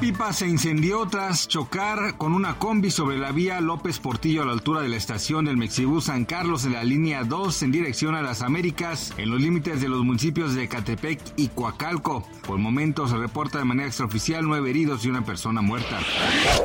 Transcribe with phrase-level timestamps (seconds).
[0.00, 4.52] Pipa se incendió tras chocar con una combi sobre la vía López Portillo a la
[4.52, 8.22] altura de la estación del Mexibus San Carlos de la línea 2 en dirección a
[8.22, 12.26] las Américas, en los límites de los municipios de Catepec y Coacalco.
[12.46, 16.00] Por el se reporta de manera extraoficial nueve heridos y una persona muerta.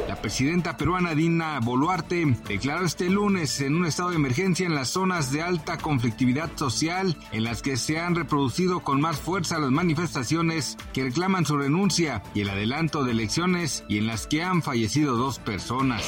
[0.08, 4.89] La presidenta peruana Dina Boluarte declaró este lunes en un estado de emergencia en las
[4.89, 9.72] zonas de alta conflictividad social en las que se han reproducido con más fuerza las
[9.72, 14.62] manifestaciones que reclaman su renuncia y el adelanto de elecciones y en las que han
[14.62, 16.04] fallecido dos personas.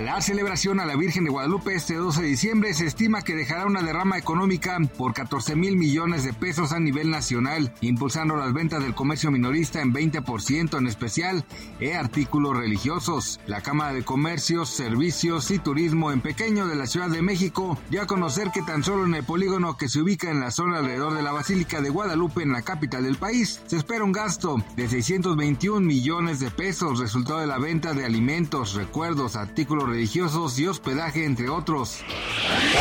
[0.00, 3.64] La celebración a la Virgen de Guadalupe este 12 de diciembre se estima que dejará
[3.64, 8.82] una derrama económica por 14 mil millones de pesos a nivel nacional, impulsando las ventas
[8.82, 11.44] del comercio minorista en 20%, en especial
[11.78, 13.38] e artículos religiosos.
[13.46, 18.02] La Cámara de Comercios, Servicios y Turismo en Pequeño de la Ciudad de México dio
[18.02, 21.14] a conocer que tan solo en el polígono que se ubica en la zona alrededor
[21.14, 24.88] de la Basílica de Guadalupe, en la capital del país, se espera un gasto de
[24.88, 31.50] 621 de pesos, resultado de la venta de alimentos, recuerdos, artículos religiosos y hospedaje, entre
[31.50, 32.00] otros.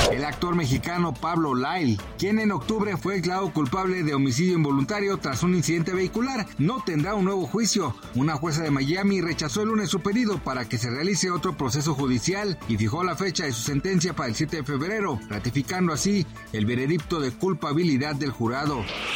[0.09, 5.43] El actor mexicano Pablo Lyle, quien en octubre fue declarado culpable de homicidio involuntario tras
[5.43, 7.93] un incidente vehicular, no tendrá un nuevo juicio.
[8.15, 11.93] Una jueza de Miami rechazó el lunes su pedido para que se realice otro proceso
[11.93, 16.25] judicial y fijó la fecha de su sentencia para el 7 de febrero, ratificando así
[16.53, 18.85] el veredicto de culpabilidad del jurado.